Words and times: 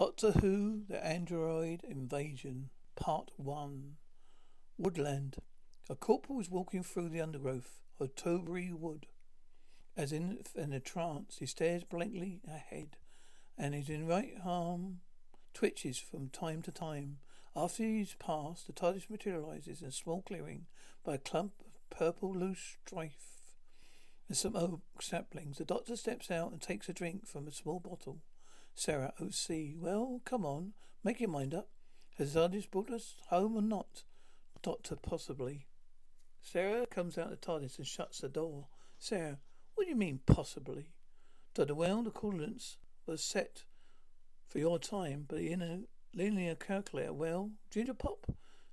Doctor 0.00 0.30
Who 0.30 0.84
The 0.88 1.04
Android 1.04 1.84
Invasion 1.84 2.70
Part 2.96 3.32
1 3.36 3.96
Woodland 4.78 5.36
A 5.90 5.94
corporal 5.94 6.40
is 6.40 6.48
walking 6.48 6.82
through 6.82 7.10
the 7.10 7.20
undergrowth 7.20 7.82
of 8.00 8.14
Toberry 8.14 8.72
Wood. 8.72 9.08
As 9.98 10.10
in, 10.10 10.38
in 10.54 10.72
a 10.72 10.80
trance, 10.80 11.36
he 11.38 11.44
stares 11.44 11.84
blankly 11.84 12.40
ahead, 12.48 12.96
and 13.58 13.74
his 13.74 13.90
right 13.90 14.32
arm 14.42 15.00
twitches 15.52 15.98
from 15.98 16.30
time 16.30 16.62
to 16.62 16.72
time. 16.72 17.18
After 17.54 17.82
he's 17.82 18.14
passed, 18.14 18.68
the 18.68 18.72
TARDIS 18.72 19.10
materializes 19.10 19.82
in 19.82 19.88
a 19.88 19.92
small 19.92 20.22
clearing 20.22 20.64
by 21.04 21.16
a 21.16 21.18
clump 21.18 21.52
of 21.60 21.90
purple 21.94 22.34
loose 22.34 22.78
strife 22.86 23.42
and 24.28 24.36
some 24.38 24.56
oak 24.56 24.80
saplings. 25.02 25.58
The 25.58 25.66
doctor 25.66 25.94
steps 25.94 26.30
out 26.30 26.52
and 26.52 26.62
takes 26.62 26.88
a 26.88 26.94
drink 26.94 27.26
from 27.26 27.46
a 27.46 27.52
small 27.52 27.80
bottle. 27.80 28.22
Sarah, 28.74 29.12
O.C. 29.20 29.74
Well, 29.78 30.20
come 30.24 30.44
on, 30.44 30.72
make 31.04 31.20
your 31.20 31.28
mind 31.28 31.54
up. 31.54 31.68
Has 32.18 32.34
TARDIS 32.34 32.70
brought 32.70 32.90
us 32.90 33.16
home 33.28 33.56
or 33.56 33.62
not? 33.62 34.04
Doctor, 34.62 34.96
possibly. 34.96 35.66
Sarah 36.42 36.86
comes 36.86 37.16
out 37.16 37.32
of 37.32 37.40
the 37.40 37.46
TARDIS 37.46 37.78
and 37.78 37.86
shuts 37.86 38.20
the 38.20 38.28
door. 38.28 38.68
Sarah, 38.98 39.38
what 39.74 39.84
do 39.84 39.90
you 39.90 39.96
mean, 39.96 40.20
possibly? 40.26 40.92
Doctor, 41.54 41.74
well, 41.74 42.02
the 42.02 42.10
coordinates 42.10 42.78
was 43.06 43.22
set 43.22 43.64
for 44.46 44.58
your 44.58 44.78
time, 44.78 45.24
but 45.28 45.38
in 45.38 45.62
a 45.62 45.80
linear 46.14 46.54
calculator, 46.54 47.12
well, 47.12 47.50
ginger 47.70 47.94
pop? 47.94 48.26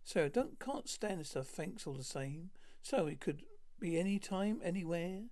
Sarah, 0.03 0.29
don't, 0.29 0.59
can't 0.59 0.89
stand 0.89 1.19
this 1.19 1.29
stuff, 1.29 1.47
thanks 1.47 1.85
all 1.85 1.93
the 1.93 2.03
same. 2.03 2.49
So 2.81 3.07
it 3.07 3.19
could 3.19 3.43
be 3.79 3.99
any 3.99 4.19
time, 4.19 4.59
anywhere. 4.63 5.23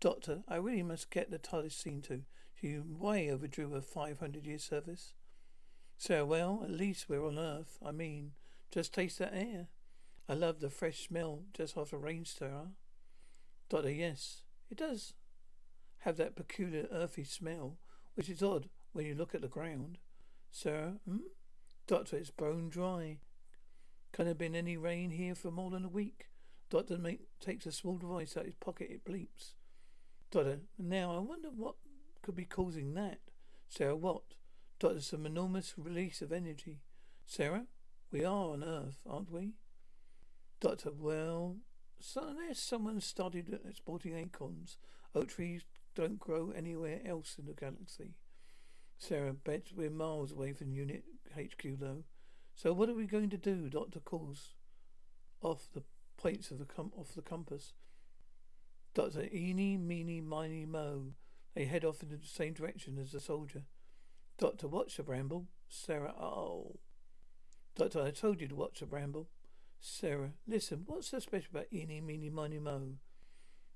Doctor, 0.00 0.42
I 0.48 0.56
really 0.56 0.82
must 0.82 1.10
get 1.10 1.30
the 1.30 1.38
TARDIS 1.38 1.72
seen 1.72 2.02
to. 2.02 2.22
She 2.60 2.78
way 2.78 3.30
overdrew 3.30 3.70
her 3.72 3.80
500 3.80 4.44
year 4.44 4.58
service. 4.58 5.14
So, 5.96 6.24
well, 6.24 6.60
at 6.64 6.70
least 6.70 7.08
we're 7.08 7.26
on 7.26 7.38
Earth. 7.38 7.78
I 7.84 7.92
mean, 7.92 8.32
just 8.70 8.94
taste 8.94 9.18
that 9.18 9.34
air. 9.34 9.68
I 10.28 10.34
love 10.34 10.60
the 10.60 10.70
fresh 10.70 11.06
smell 11.06 11.44
just 11.54 11.76
after 11.76 11.96
rain 11.96 12.24
stir. 12.24 12.68
Doctor, 13.68 13.90
yes, 13.90 14.42
it 14.70 14.78
does 14.78 15.14
have 16.00 16.16
that 16.16 16.36
peculiar 16.36 16.86
earthy 16.90 17.24
smell, 17.24 17.78
which 18.14 18.28
is 18.28 18.42
odd 18.42 18.68
when 18.92 19.06
you 19.06 19.14
look 19.14 19.34
at 19.34 19.40
the 19.40 19.48
ground. 19.48 19.98
Sir, 20.50 20.94
hmm? 21.06 21.18
Doctor, 21.86 22.16
it's 22.16 22.30
bone 22.30 22.68
dry. 22.68 23.18
Can 24.12 24.26
have 24.26 24.38
been 24.38 24.54
any 24.54 24.76
rain 24.76 25.10
here 25.10 25.34
for 25.34 25.50
more 25.50 25.70
than 25.70 25.84
a 25.84 25.88
week? 25.88 26.26
Doctor 26.70 26.98
make, 26.98 27.20
takes 27.40 27.66
a 27.66 27.72
small 27.72 27.96
device 27.96 28.36
out 28.36 28.42
of 28.42 28.46
his 28.46 28.54
pocket. 28.56 28.90
It 28.90 29.04
bleeps. 29.04 29.54
Doctor, 30.30 30.60
now 30.78 31.14
I 31.14 31.18
wonder 31.18 31.48
what 31.48 31.76
could 32.28 32.36
be 32.36 32.44
causing 32.44 32.92
that? 32.92 33.20
Sarah, 33.70 33.96
what? 33.96 34.20
Doctor, 34.78 35.00
some 35.00 35.24
enormous 35.24 35.72
release 35.78 36.20
of 36.20 36.30
energy. 36.30 36.80
Sarah, 37.24 37.64
we 38.12 38.22
are 38.22 38.50
on 38.50 38.62
Earth, 38.62 38.98
aren't 39.08 39.32
we? 39.32 39.52
Doctor, 40.60 40.90
well, 40.94 41.56
so 41.98 42.28
unless 42.28 42.58
someone 42.58 43.00
started 43.00 43.58
exporting 43.66 44.14
acorns, 44.14 44.76
oak 45.14 45.28
trees 45.28 45.62
don't 45.94 46.18
grow 46.18 46.52
anywhere 46.54 47.00
else 47.02 47.36
in 47.38 47.46
the 47.46 47.54
galaxy. 47.54 48.10
Sarah 48.98 49.32
bets 49.32 49.72
we're 49.74 49.88
miles 49.88 50.32
away 50.32 50.52
from 50.52 50.74
Unit 50.74 51.04
HQ 51.34 51.78
though. 51.80 52.04
So 52.54 52.74
what 52.74 52.90
are 52.90 52.94
we 52.94 53.06
going 53.06 53.30
to 53.30 53.38
do? 53.38 53.70
Doctor 53.70 54.00
calls 54.00 54.50
off 55.40 55.70
the 55.72 55.84
plates 56.18 56.50
of 56.50 56.58
the 56.58 56.66
com- 56.66 56.92
off 56.94 57.14
the 57.14 57.22
compass. 57.22 57.72
Doctor, 58.92 59.26
eeny, 59.32 59.78
meeny, 59.78 60.20
miny, 60.20 60.66
mo. 60.66 61.14
They 61.54 61.64
head 61.64 61.84
off 61.84 62.02
in 62.02 62.08
the 62.08 62.18
same 62.22 62.54
direction 62.54 62.98
as 62.98 63.12
the 63.12 63.20
soldier. 63.20 63.62
Doctor, 64.38 64.68
watch 64.68 64.96
the 64.96 65.02
bramble. 65.02 65.46
Sarah, 65.68 66.14
oh. 66.18 66.76
Doctor, 67.74 68.02
I 68.02 68.10
told 68.10 68.40
you 68.40 68.48
to 68.48 68.54
watch 68.54 68.80
the 68.80 68.86
bramble. 68.86 69.28
Sarah, 69.80 70.32
listen, 70.46 70.84
what's 70.86 71.08
so 71.08 71.18
special 71.18 71.50
about 71.52 71.72
eeny, 71.72 72.00
meeny, 72.00 72.30
miny, 72.30 72.58
mo? 72.58 72.94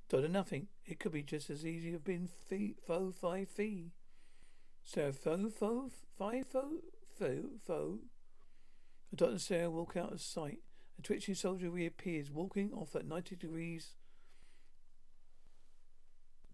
Doctor, 0.09 0.29
nothing. 0.29 0.69
It 0.85 1.01
could 1.01 1.13
be 1.13 1.23
just 1.23 1.51
as 1.51 1.65
easy 1.65 1.93
have 1.93 2.05
been 2.05 2.29
fee, 2.29 2.75
fo, 2.87 3.13
fi, 3.13 3.45
fee. 3.45 3.93
Sarah, 4.85 5.13
fo, 5.13 5.49
fo, 5.49 5.91
fi, 6.19 6.43
fo, 6.43 6.71
fo, 7.19 7.43
fo. 7.65 7.99
The 9.11 9.17
doctor 9.17 9.33
and 9.33 9.41
Sarah 9.41 9.71
walk 9.71 9.97
out 9.97 10.13
of 10.13 10.21
sight. 10.21 10.59
A 10.99 11.03
twitching 11.03 11.35
soldier 11.35 11.71
reappears, 11.71 12.31
walking 12.31 12.73
off 12.73 12.95
at 12.95 13.07
90 13.07 13.37
degrees 13.37 13.95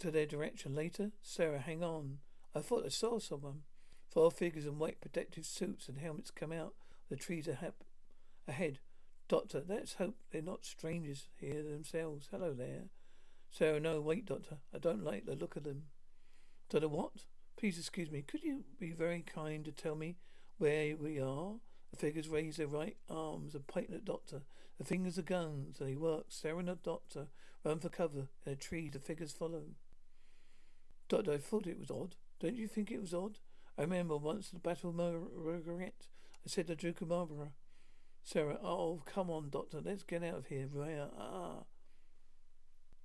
to 0.00 0.10
their 0.10 0.26
direction. 0.26 0.74
Later, 0.74 1.12
Sarah, 1.22 1.60
hang 1.60 1.82
on. 1.82 2.18
I 2.54 2.60
thought 2.60 2.86
I 2.86 2.90
saw 2.90 3.18
someone. 3.18 3.62
Four 4.10 4.30
figures 4.30 4.66
in 4.66 4.78
white 4.78 5.00
protective 5.00 5.44
suits 5.44 5.88
and 5.88 5.98
helmets 5.98 6.30
come 6.30 6.52
out. 6.52 6.74
The 7.10 7.16
trees 7.16 7.48
are 7.48 7.58
ahead. 8.46 8.78
Doctor, 9.28 9.62
let's 9.68 9.94
hope 9.94 10.16
they're 10.30 10.40
not 10.40 10.64
strangers 10.64 11.28
here 11.38 11.62
themselves. 11.62 12.28
Hello 12.30 12.54
there. 12.54 12.84
Sarah, 13.50 13.80
no, 13.80 14.00
wait, 14.00 14.26
Doctor. 14.26 14.58
I 14.74 14.78
don't 14.78 15.04
like 15.04 15.26
the 15.26 15.36
look 15.36 15.56
of 15.56 15.64
them. 15.64 15.84
Doctor, 16.70 16.88
what? 16.88 17.12
Please 17.56 17.78
excuse 17.78 18.10
me. 18.10 18.22
Could 18.22 18.42
you 18.42 18.64
be 18.78 18.92
very 18.92 19.22
kind 19.22 19.64
to 19.64 19.72
tell 19.72 19.96
me 19.96 20.16
where 20.58 20.96
we 20.96 21.20
are? 21.20 21.54
The 21.90 21.96
figures 21.96 22.28
raise 22.28 22.56
their 22.56 22.66
right 22.66 22.96
arms 23.08 23.54
and 23.54 23.66
point 23.66 23.90
at 23.92 24.04
Doctor. 24.04 24.42
The 24.78 24.84
fingers 24.84 25.18
are 25.18 25.22
guns, 25.22 25.80
and 25.80 25.88
he 25.88 25.96
works. 25.96 26.36
Sarah 26.36 26.58
and 26.58 26.68
the 26.68 26.76
Doctor 26.76 27.28
run 27.64 27.80
for 27.80 27.88
cover. 27.88 28.28
In 28.46 28.52
a 28.52 28.56
tree, 28.56 28.88
the 28.88 28.98
figures 28.98 29.32
follow. 29.32 29.62
Doctor, 31.08 31.32
I 31.32 31.38
thought 31.38 31.66
it 31.66 31.78
was 31.78 31.90
odd. 31.90 32.16
Don't 32.40 32.56
you 32.56 32.68
think 32.68 32.90
it 32.90 33.00
was 33.00 33.14
odd? 33.14 33.38
I 33.78 33.82
remember 33.82 34.16
once 34.16 34.50
the 34.50 34.58
Battle 34.58 34.90
of 34.90 34.96
Malplaquet, 34.96 35.92
I 36.44 36.46
said 36.46 36.66
to 36.66 36.76
Duke 36.76 37.00
of 37.00 37.08
Marlborough, 37.08 37.52
Sarah, 38.22 38.58
oh, 38.62 39.02
come 39.06 39.30
on, 39.30 39.48
Doctor, 39.48 39.80
let's 39.82 40.02
get 40.02 40.22
out 40.22 40.34
of 40.34 40.46
here. 40.48 40.68
Ah. 41.18 41.62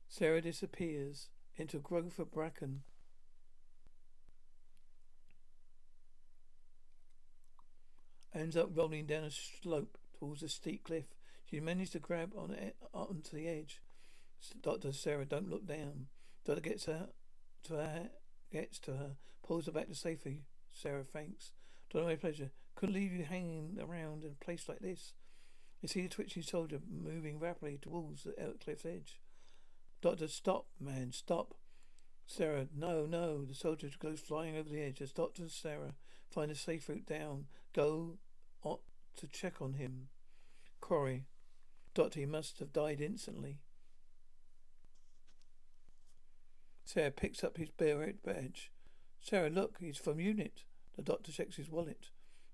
Sarah 0.10 0.42
disappears 0.42 1.30
into 1.56 1.78
a 1.78 1.80
growth 1.80 2.20
of 2.20 2.32
bracken. 2.32 2.82
Ends 8.36 8.58
up 8.58 8.72
rolling 8.76 9.06
down 9.06 9.24
a 9.24 9.32
slope 9.32 9.98
towards 10.20 10.44
a 10.44 10.50
steep 10.50 10.84
cliff. 10.84 11.06
She 11.46 11.60
manages 11.60 11.92
to 11.92 12.00
grab 12.00 12.34
on 12.36 12.56
onto 12.94 13.38
the 13.38 13.48
edge. 13.48 13.80
Doctor 14.62 14.92
Sarah, 14.92 15.26
don't 15.26 15.50
look 15.50 15.66
down. 15.66 16.08
Doctor 16.44 16.62
gets 16.62 16.86
her 16.86 17.10
to 17.64 17.74
her, 17.74 18.10
gets 18.52 18.80
to 18.80 18.92
her, 18.92 19.12
pulls 19.46 19.66
her 19.66 19.72
back 19.72 19.88
to 19.88 19.96
safety. 19.96 20.44
Sarah 20.72 21.04
thanks. 21.04 21.52
Don't 21.92 22.06
my 22.06 22.16
pleasure. 22.16 22.52
Couldn't 22.76 22.96
leave 22.96 23.14
you 23.14 23.24
hanging 23.24 23.78
around 23.80 24.24
in 24.24 24.32
a 24.32 24.44
place 24.44 24.68
like 24.68 24.80
this. 24.80 25.14
You 25.82 25.88
see 25.88 26.02
the 26.02 26.10
twitching 26.10 26.44
soldier 26.44 26.80
moving 26.90 27.40
rapidly 27.40 27.78
towards 27.82 28.24
the 28.24 28.34
cliff's 28.64 28.86
edge. 28.86 29.20
Doctor, 30.02 30.28
stop, 30.28 30.66
man, 30.80 31.12
stop. 31.12 31.56
Sarah, 32.26 32.68
no, 32.76 33.06
no. 33.06 33.44
The 33.46 33.54
soldier 33.54 33.90
goes 34.00 34.20
flying 34.20 34.58
over 34.58 34.70
the 34.70 34.82
edge 34.82 35.02
as 35.02 35.12
Doctor 35.12 35.44
and 35.44 35.52
Sarah 35.52 35.94
find 36.30 36.50
a 36.50 36.56
safe 36.56 36.90
route 36.90 37.06
down. 37.06 37.46
Go 37.74 38.18
to 39.16 39.28
check 39.28 39.62
on 39.62 39.74
him. 39.74 40.08
Corey, 40.82 41.26
Doctor, 41.94 42.20
he 42.22 42.26
must 42.26 42.58
have 42.60 42.74
died 42.74 43.00
instantly. 43.00 43.60
Sarah 46.94 47.10
picks 47.10 47.44
up 47.44 47.58
his 47.58 47.72
beret 47.72 48.22
badge. 48.22 48.72
Sarah, 49.20 49.50
look, 49.50 49.78
he's 49.80 49.98
from 49.98 50.20
UNIT. 50.20 50.64
The 50.96 51.02
doctor 51.02 51.32
checks 51.32 51.56
his 51.56 51.72
wallet. 51.72 52.12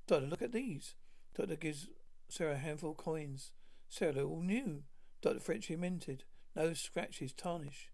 Doctor, 0.08 0.28
look 0.28 0.42
at 0.42 0.54
these. 0.54 0.96
Doctor 1.36 1.58
gives 1.58 1.90
Sarah 2.30 2.54
a 2.54 2.58
handful 2.58 2.92
of 2.92 2.98
coins. 2.98 3.52
Sarah, 3.90 4.14
they're 4.14 4.24
all 4.24 4.42
new. 4.42 4.84
Doctor 5.22 5.42
freshly 5.42 5.76
minted. 5.76 6.24
No 6.56 6.72
scratches, 6.72 7.34
tarnish. 7.34 7.92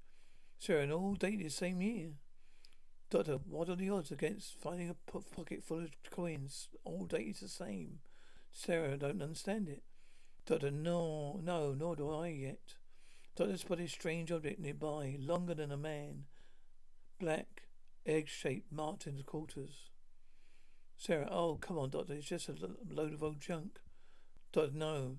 Sarah, 0.60 0.84
and 0.84 0.92
all 0.92 1.16
dated 1.16 1.48
the 1.48 1.50
same 1.50 1.82
year. 1.82 2.12
Doctor, 3.10 3.40
what 3.50 3.68
are 3.68 3.76
the 3.76 3.90
odds 3.90 4.12
against 4.12 4.54
finding 4.54 4.92
a 4.92 5.12
pocket 5.12 5.64
full 5.64 5.80
of 5.80 5.96
coins, 6.12 6.68
all 6.84 7.06
dated 7.08 7.38
the 7.42 7.48
same? 7.48 8.02
Sarah, 8.52 8.98
don't 8.98 9.24
understand 9.24 9.68
it. 9.68 9.82
Doctor, 10.46 10.70
no, 10.70 11.40
no, 11.44 11.74
nor 11.74 11.96
do 11.96 12.14
I 12.14 12.28
yet. 12.28 12.76
Doctor 13.36 13.58
spotted 13.58 13.86
a 13.86 13.90
strange 13.90 14.32
object 14.32 14.60
nearby, 14.60 15.18
longer 15.20 15.56
than 15.56 15.72
a 15.72 15.78
man. 15.78 16.26
Black, 17.20 17.64
egg-shaped 18.06 18.72
Martin's 18.72 19.24
quarters. 19.24 19.90
Sarah, 20.98 21.28
oh, 21.30 21.56
come 21.56 21.78
on, 21.78 21.90
Doctor, 21.90 22.14
it's 22.14 22.28
just 22.28 22.50
a 22.50 22.56
load 22.90 23.14
of 23.14 23.24
old 23.24 23.40
junk. 23.40 23.80
Doctor, 24.52 24.72
no. 24.74 25.18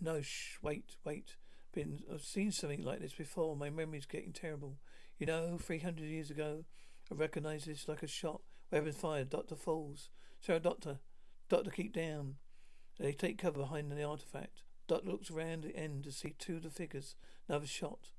No, 0.00 0.20
shh, 0.20 0.58
wait, 0.62 0.96
wait. 1.04 1.36
Been, 1.72 2.00
I've 2.12 2.22
seen 2.22 2.52
something 2.52 2.82
like 2.82 3.00
this 3.00 3.14
before. 3.14 3.56
My 3.56 3.70
memory's 3.70 4.06
getting 4.06 4.32
terrible. 4.32 4.76
You 5.18 5.26
know, 5.26 5.58
300 5.58 6.04
years 6.04 6.30
ago, 6.30 6.64
I 7.10 7.14
recognized 7.14 7.66
this 7.66 7.88
like 7.88 8.02
a 8.02 8.08
shot. 8.08 8.42
Weapons 8.70 8.96
fired. 8.96 9.30
Doctor 9.30 9.54
falls. 9.54 10.10
Sarah, 10.40 10.60
Doctor. 10.60 10.98
Doctor, 11.48 11.70
keep 11.70 11.94
down. 11.94 12.36
They 12.98 13.12
take 13.12 13.38
cover 13.38 13.60
behind 13.60 13.90
the 13.90 14.02
artifact. 14.02 14.62
Doctor 14.88 15.10
looks 15.10 15.30
around 15.30 15.64
the 15.64 15.76
end 15.76 16.04
to 16.04 16.12
see 16.12 16.34
two 16.38 16.56
of 16.56 16.62
the 16.62 16.70
figures. 16.70 17.14
Another 17.48 17.66
shot. 17.66 18.10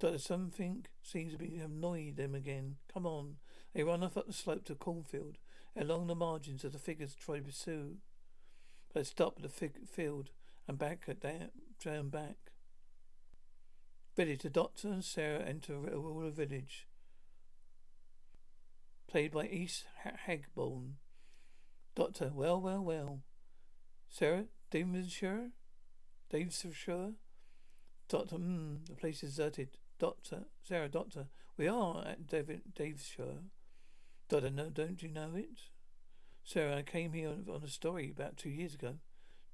Doctor, 0.00 0.18
something 0.18 0.86
seems 1.02 1.32
to 1.32 1.38
be 1.38 1.58
annoyed 1.58 2.16
them 2.16 2.34
again. 2.34 2.76
Come 2.92 3.04
on. 3.04 3.36
They 3.74 3.82
run 3.82 4.02
off 4.02 4.16
up 4.16 4.26
the 4.26 4.32
slope 4.32 4.64
to 4.64 4.74
cornfield. 4.74 5.36
Along 5.76 6.06
the 6.06 6.14
margins 6.14 6.64
of 6.64 6.72
the 6.72 6.78
figures 6.78 7.14
try 7.14 7.36
to 7.36 7.44
pursue. 7.44 7.96
But 8.94 9.06
stop 9.06 9.34
at 9.36 9.42
the 9.42 9.50
fig- 9.50 9.86
field 9.86 10.30
and 10.66 10.78
back 10.78 11.04
at 11.06 11.20
that, 11.20 11.50
down 11.84 12.08
back. 12.08 12.36
Village. 14.16 14.42
The 14.42 14.48
doctor 14.48 14.88
and 14.88 15.04
Sarah 15.04 15.40
enter 15.40 15.74
a 15.74 15.98
rural 15.98 16.30
village. 16.30 16.88
Played 19.06 19.32
by 19.32 19.48
East 19.48 19.84
Hagbourne. 20.26 20.94
Doctor, 21.94 22.30
well, 22.34 22.58
well, 22.58 22.82
well. 22.82 23.20
Sarah, 24.08 24.46
Devesham? 24.72 25.50
Devesham? 26.32 27.14
Doctor, 28.08 28.36
hmm, 28.36 28.76
the 28.88 28.94
place 28.94 29.22
is 29.22 29.36
deserted. 29.36 29.76
Doctor, 30.00 30.44
Sarah, 30.66 30.88
Doctor, 30.88 31.26
we 31.58 31.68
are 31.68 32.02
at 32.06 32.26
David, 32.26 32.62
Devesham. 32.74 33.50
Doctor, 34.30 34.48
no, 34.48 34.70
don't 34.70 35.02
you 35.02 35.10
know 35.10 35.32
it? 35.36 35.60
Sarah, 36.42 36.78
I 36.78 36.82
came 36.82 37.12
here 37.12 37.28
on, 37.28 37.44
on 37.54 37.62
a 37.62 37.68
story 37.68 38.10
about 38.10 38.38
two 38.38 38.48
years 38.48 38.72
ago. 38.72 38.94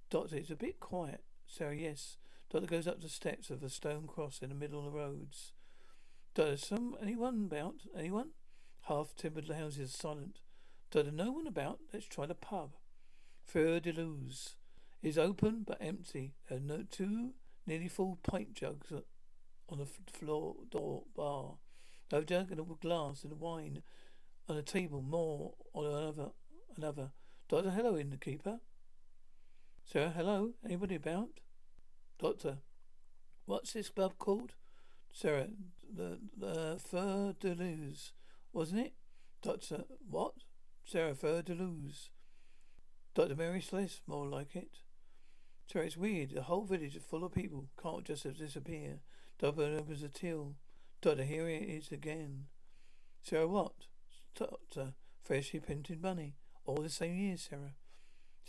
Doctor, 0.08 0.36
it's 0.36 0.50
a 0.50 0.56
bit 0.56 0.78
quiet. 0.78 1.24
Sarah, 1.48 1.74
yes. 1.74 2.16
Doctor 2.48 2.68
goes 2.68 2.86
up 2.86 3.02
the 3.02 3.08
steps 3.08 3.50
of 3.50 3.64
a 3.64 3.68
stone 3.68 4.06
cross 4.06 4.38
in 4.40 4.50
the 4.50 4.54
middle 4.54 4.78
of 4.78 4.84
the 4.84 4.96
roads. 4.96 5.50
Doctor, 6.36 6.56
some 6.56 6.96
anyone 7.02 7.48
about? 7.50 7.80
Anyone? 7.98 8.28
Half 8.82 9.16
timbered 9.16 9.50
houses 9.50 9.92
silent. 9.92 10.38
Doctor, 10.92 11.10
no 11.10 11.32
one 11.32 11.48
about. 11.48 11.80
Let's 11.92 12.06
try 12.06 12.26
the 12.26 12.36
pub. 12.36 12.76
Fleur 13.44 13.80
de 13.80 13.92
Lys 13.92 14.54
is 15.02 15.18
open 15.18 15.64
but 15.66 15.78
empty. 15.80 16.34
There 16.48 16.58
are 16.58 16.60
no 16.60 16.84
two 16.88 17.32
nearly 17.66 17.88
full 17.88 18.20
pint 18.22 18.54
jugs 18.54 18.92
uh, 18.92 19.00
on 19.68 19.78
the 19.78 19.86
floor 19.86 20.56
door 20.70 21.04
bar. 21.14 21.54
No 22.12 22.22
jug 22.22 22.50
and 22.50 22.60
a 22.60 22.64
glass 22.80 23.24
and 23.24 23.40
wine 23.40 23.82
on 24.48 24.56
a 24.56 24.62
table. 24.62 25.02
More 25.02 25.54
on 25.74 25.86
another. 25.86 26.30
Another. 26.76 27.10
Doctor, 27.48 27.70
hello, 27.70 27.96
innkeeper. 27.96 28.60
Sir, 29.84 30.12
hello. 30.14 30.52
Anybody 30.64 30.96
about? 30.96 31.40
Doctor, 32.18 32.58
what's 33.44 33.72
this 33.72 33.88
club 33.88 34.14
called? 34.18 34.52
Sarah, 35.12 35.48
the 35.94 36.18
the 36.36 36.78
Fleur 36.78 37.34
de 37.38 37.54
Lys, 37.54 38.12
wasn't 38.52 38.86
it? 38.86 38.94
Doctor, 39.42 39.84
what? 40.08 40.34
Sarah 40.84 41.14
Fleur 41.14 41.42
de 41.42 41.54
Lys. 41.54 42.10
Dr. 43.16 43.34
Mary 43.34 43.62
Celeste, 43.62 44.02
more 44.06 44.26
like 44.26 44.54
it. 44.54 44.80
So 45.66 45.80
it's 45.80 45.96
weird. 45.96 46.32
The 46.34 46.42
whole 46.42 46.66
village 46.66 46.96
is 46.96 47.02
full 47.02 47.24
of 47.24 47.32
people. 47.32 47.66
Can't 47.82 48.04
just 48.04 48.24
disappear. 48.38 48.98
Doctor 49.38 49.76
opens 49.78 50.02
a 50.02 50.08
till. 50.08 50.54
Doctor, 51.02 51.24
here 51.24 51.48
it 51.48 51.62
is 51.62 51.92
again. 51.92 52.44
Sarah, 53.22 53.46
what? 53.46 53.72
Doctor, 54.34 54.94
freshly 55.22 55.60
printed 55.60 56.02
money. 56.02 56.36
All 56.64 56.76
the 56.76 56.88
same 56.88 57.16
year, 57.16 57.36
Sarah. 57.36 57.74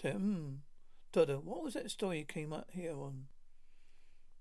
Sarah, 0.01 0.15
hmm. 0.15 0.55
Doctor, 1.11 1.39
what 1.39 1.63
was 1.63 1.73
that 1.73 1.91
story 1.91 2.19
you 2.19 2.25
came 2.25 2.53
up 2.53 2.69
here 2.71 2.93
on? 2.93 3.25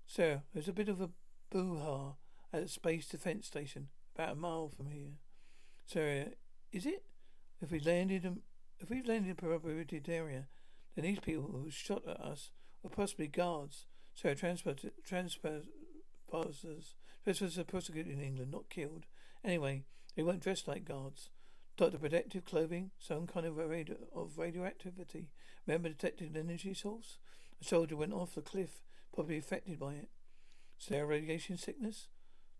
Sarah, 0.05 0.43
there's 0.53 0.67
a 0.69 0.73
bit 0.73 0.89
of 0.89 1.01
a 1.01 1.09
boo-ha 1.49 2.15
at 2.53 2.63
the 2.63 2.69
Space 2.69 3.07
Defence 3.07 3.47
Station, 3.47 3.89
about 4.15 4.33
a 4.33 4.35
mile 4.35 4.69
from 4.69 4.89
here. 4.89 5.19
Sarah, 5.85 6.27
is 6.71 6.85
it? 6.85 7.03
If 7.61 7.71
we 7.71 7.79
landed 7.79 8.41
if 8.79 8.89
we 8.89 9.01
landed 9.01 9.25
in 9.25 9.31
a 9.31 9.35
prohibited 9.35 10.07
area, 10.07 10.47
then 10.95 11.05
these 11.05 11.19
people 11.19 11.49
who 11.51 11.69
shot 11.69 12.07
at 12.07 12.21
us 12.21 12.51
were 12.83 12.89
possibly 12.89 13.27
guards. 13.27 13.87
So 14.13 14.33
transport 14.33 14.85
transporters 16.31 16.93
trespassers 17.23 17.57
are 17.57 17.63
prosecuted 17.63 18.13
in 18.13 18.21
England, 18.21 18.51
not 18.51 18.69
killed. 18.69 19.05
Anyway, 19.43 19.83
they 20.15 20.23
weren't 20.23 20.41
dressed 20.41 20.67
like 20.67 20.85
guards. 20.85 21.29
Doctor 21.75 21.97
protective 21.97 22.45
clothing, 22.45 22.91
some 22.97 23.27
kind 23.27 23.45
of 23.45 23.57
radio, 23.57 23.95
of 24.15 24.37
radioactivity. 24.37 25.29
Remember 25.65 25.89
detected 25.89 26.35
an 26.35 26.49
energy 26.49 26.73
source? 26.73 27.17
A 27.61 27.65
soldier 27.65 27.95
went 27.95 28.13
off 28.13 28.35
the 28.35 28.41
cliff, 28.41 28.81
probably 29.13 29.37
affected 29.37 29.79
by 29.79 29.93
it. 29.93 30.09
Sarah 30.77 31.05
radiation 31.05 31.57
sickness? 31.57 32.07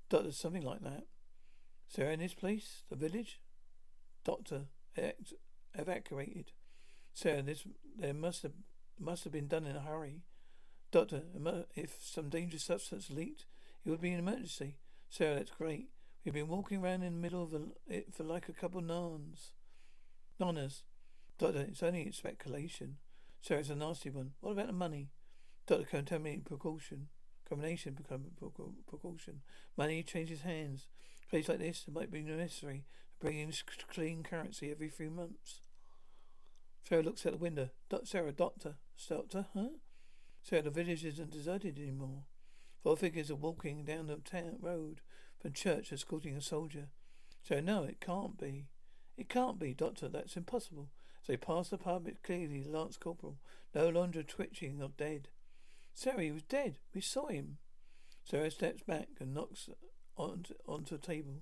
Doctor, 0.09 0.31
something 0.31 0.63
like 0.63 0.81
that. 0.81 1.05
Sarah 1.87 2.13
in 2.13 2.19
this 2.19 2.33
place? 2.33 2.83
The 2.89 2.95
village? 2.95 3.39
Doctor, 4.23 4.65
evacuated. 5.73 6.51
Sir, 7.13 7.41
this 7.41 7.63
there 7.97 8.13
must 8.13 8.43
have 8.43 8.51
must 8.99 9.23
have 9.23 9.33
been 9.33 9.47
done 9.47 9.65
in 9.65 9.75
a 9.75 9.81
hurry. 9.81 10.23
Doctor, 10.91 11.23
if 11.75 11.97
some 12.01 12.29
dangerous 12.29 12.63
substance 12.63 13.09
leaked, 13.09 13.45
it 13.87 13.89
would 13.89 14.01
be 14.01 14.11
an 14.11 14.19
emergency. 14.19 14.75
Sir, 15.09 15.35
that's 15.35 15.51
great. 15.51 15.87
We've 16.25 16.33
been 16.33 16.49
walking 16.49 16.83
around 16.83 17.03
in 17.03 17.13
the 17.13 17.21
middle 17.21 17.41
of 17.41 17.53
it 17.87 18.13
for 18.13 18.25
like 18.25 18.49
a 18.49 18.53
couple 18.53 18.79
of 18.79 18.85
nuns. 18.85 19.53
Nonnas. 20.41 20.81
Doctor, 21.39 21.61
it's 21.61 21.81
only 21.81 22.11
speculation. 22.11 22.97
Sir, 23.39 23.55
it's 23.55 23.69
a 23.69 23.75
nasty 23.75 24.09
one. 24.09 24.31
What 24.41 24.51
about 24.51 24.67
the 24.67 24.73
money? 24.73 25.11
Doctor, 25.67 25.85
contaminating 25.85 26.41
precaution. 26.41 27.07
Combination 27.47 27.97
precaution. 28.85 29.39
Money 29.77 30.03
changes 30.03 30.41
hands. 30.41 30.87
Place 31.29 31.47
like 31.47 31.59
this, 31.59 31.85
it 31.87 31.93
might 31.93 32.11
be 32.11 32.23
necessary 32.23 32.83
to 33.19 33.25
bring 33.25 33.39
in 33.39 33.53
clean 33.89 34.21
currency 34.21 34.69
every 34.69 34.89
few 34.89 35.09
months. 35.09 35.61
Sarah 36.83 37.03
looks 37.03 37.25
out 37.25 37.31
the 37.31 37.37
window. 37.37 37.69
Sarah, 38.03 38.33
doctor. 38.33 38.75
Doctor, 39.07 39.45
huh? 39.53 39.69
Sarah, 40.43 40.63
the 40.63 40.71
village 40.71 41.05
isn't 41.05 41.31
deserted 41.31 41.79
anymore. 41.79 42.23
Four 42.83 42.97
figures 42.97 43.31
are 43.31 43.35
walking 43.35 43.83
down 43.83 44.07
the 44.07 44.18
town 44.18 44.57
road 44.61 45.01
from 45.40 45.54
church 45.54 45.92
escorting 45.92 46.35
a 46.35 46.42
soldier. 46.42 46.90
So 47.44 47.59
no, 47.59 47.83
it 47.83 47.99
can't 47.99 48.37
be. 48.37 48.68
It 49.18 49.30
can't 49.30 49.59
be, 49.59 49.73
doctor. 49.73 50.07
That's 50.07 50.37
impossible. 50.37 50.90
As 51.21 51.28
they 51.28 51.37
pass 51.37 51.69
the 51.69 51.78
pub, 51.78 52.07
it's 52.07 52.19
clearly 52.19 52.63
Lance 52.63 52.97
Corporal, 52.97 53.37
no 53.73 53.90
longer 53.90 54.23
twitching 54.23 54.81
or 54.81 54.90
dead. 54.97 55.30
Sarah, 55.94 56.23
he 56.23 56.31
was 56.31 56.44
dead. 56.44 56.78
We 56.94 57.01
saw 57.01 57.28
him. 57.28 57.57
Sarah 58.23 58.51
steps 58.51 58.83
back 58.83 59.07
and 59.19 59.33
knocks 59.33 59.69
onto, 60.16 60.54
onto 60.68 60.95
a 60.95 60.99
table. 60.99 61.42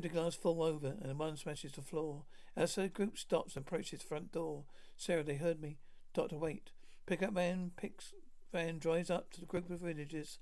The 0.00 0.08
glass 0.08 0.34
fall 0.34 0.62
over 0.62 0.94
and 1.02 1.18
one 1.18 1.36
smashes 1.36 1.72
the 1.72 1.82
floor. 1.82 2.24
As 2.56 2.76
the 2.76 2.88
group 2.88 3.18
stops 3.18 3.56
and 3.56 3.64
approaches 3.64 4.00
the 4.00 4.06
front 4.06 4.32
door, 4.32 4.64
Sarah, 4.96 5.22
they 5.22 5.34
heard 5.34 5.60
me. 5.60 5.76
Doctor, 6.14 6.38
wait. 6.38 6.70
Pickup 7.06 7.34
man 7.34 7.72
picks 7.76 8.14
van 8.52 8.78
drives 8.78 9.10
up 9.10 9.30
to 9.32 9.40
the 9.40 9.46
group 9.46 9.68
of 9.70 9.80
villagers 9.80 10.38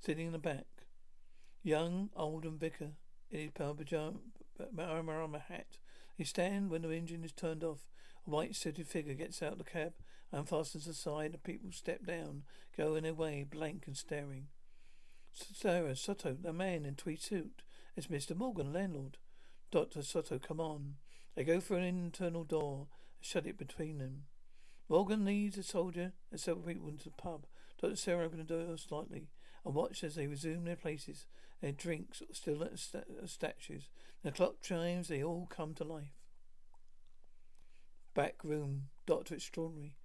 sitting 0.00 0.26
in 0.26 0.32
the 0.32 0.38
back. 0.38 0.66
Young, 1.62 2.10
old, 2.16 2.44
and 2.44 2.58
vicar 2.58 2.92
in 3.30 3.40
his 3.40 3.50
pajama 3.52 4.18
armor 4.78 5.44
hat. 5.48 5.78
They 6.18 6.24
stand 6.24 6.68
when 6.68 6.82
the 6.82 6.90
engine 6.92 7.24
is 7.24 7.32
turned 7.32 7.62
off. 7.62 7.86
A 8.26 8.30
white 8.30 8.56
suited 8.56 8.88
figure 8.88 9.14
gets 9.14 9.42
out 9.42 9.52
of 9.52 9.58
the 9.58 9.64
cab, 9.64 9.92
unfastens 10.32 10.86
the 10.86 10.94
side, 10.94 11.32
and 11.32 11.42
people 11.42 11.70
step 11.70 12.04
down, 12.04 12.42
going 12.76 13.04
their 13.04 13.14
way, 13.14 13.44
blank 13.48 13.84
and 13.86 13.96
staring. 13.96 14.48
Sarah, 15.32 15.94
Soto, 15.94 16.36
the 16.40 16.52
man 16.52 16.84
in 16.84 16.96
tweed 16.96 17.22
suit. 17.22 17.62
It's 17.98 18.06
Mr. 18.06 18.36
Morgan, 18.36 18.72
landlord. 18.72 19.16
Dr. 19.72 20.02
Soto, 20.02 20.38
come 20.38 20.60
on. 20.60 20.94
They 21.34 21.42
go 21.42 21.58
for 21.58 21.76
an 21.76 21.82
internal 21.82 22.44
door, 22.44 22.86
and 23.16 23.26
shut 23.26 23.44
it 23.44 23.58
between 23.58 23.98
them. 23.98 24.26
Morgan 24.88 25.24
leads 25.24 25.58
a 25.58 25.64
soldier 25.64 26.12
and 26.30 26.38
several 26.38 26.64
people 26.64 26.88
into 26.88 27.06
the 27.06 27.10
pub. 27.10 27.46
Dr. 27.82 27.96
Sarah 27.96 28.26
opened 28.26 28.46
the 28.46 28.54
door 28.54 28.78
slightly 28.78 29.30
and 29.64 29.74
watched 29.74 30.04
as 30.04 30.14
they 30.14 30.28
resume 30.28 30.62
their 30.62 30.76
places. 30.76 31.26
Their 31.60 31.72
drinks 31.72 32.22
still 32.32 32.62
at 32.62 32.78
st- 32.78 33.04
statues. 33.28 33.88
The 34.22 34.30
clock 34.30 34.60
chimes, 34.62 35.08
they 35.08 35.24
all 35.24 35.48
come 35.50 35.74
to 35.74 35.82
life. 35.82 36.14
Back 38.14 38.44
room, 38.44 38.90
Doctor 39.06 39.34
Extraordinary. 39.34 39.96